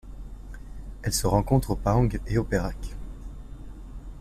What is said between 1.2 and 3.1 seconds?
rencontre au Pahang et au Perak.